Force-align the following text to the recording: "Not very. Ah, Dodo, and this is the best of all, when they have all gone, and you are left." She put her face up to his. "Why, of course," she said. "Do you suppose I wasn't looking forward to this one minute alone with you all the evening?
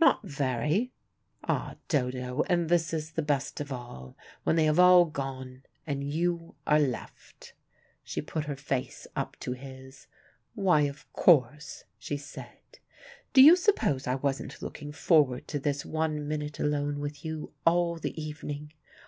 "Not 0.00 0.24
very. 0.26 0.90
Ah, 1.44 1.76
Dodo, 1.86 2.42
and 2.48 2.68
this 2.68 2.92
is 2.92 3.12
the 3.12 3.22
best 3.22 3.60
of 3.60 3.70
all, 3.72 4.16
when 4.42 4.56
they 4.56 4.64
have 4.64 4.80
all 4.80 5.04
gone, 5.04 5.62
and 5.86 6.02
you 6.02 6.56
are 6.66 6.80
left." 6.80 7.52
She 8.02 8.20
put 8.20 8.46
her 8.46 8.56
face 8.56 9.06
up 9.14 9.36
to 9.38 9.52
his. 9.52 10.08
"Why, 10.56 10.80
of 10.80 11.06
course," 11.12 11.84
she 11.96 12.16
said. 12.16 12.80
"Do 13.32 13.40
you 13.40 13.54
suppose 13.54 14.08
I 14.08 14.16
wasn't 14.16 14.60
looking 14.60 14.90
forward 14.90 15.46
to 15.46 15.60
this 15.60 15.86
one 15.86 16.26
minute 16.26 16.58
alone 16.58 16.98
with 16.98 17.24
you 17.24 17.52
all 17.64 17.98
the 17.98 18.20
evening? 18.20 18.72